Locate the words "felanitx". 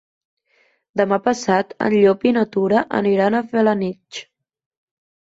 3.53-4.23